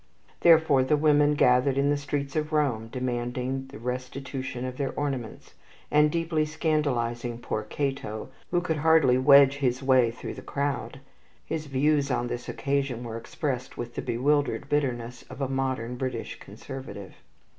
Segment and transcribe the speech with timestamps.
[0.39, 5.53] Therefore the women gathered in the streets of Rome, demanding the restitution of their ornaments,
[5.91, 11.01] and deeply scandalizing poor Cato, who could hardly wedge his way through the crowd.
[11.45, 16.39] His views on this occasion were expressed with the bewildered bitterness of a modern British
[16.39, 17.17] conservative.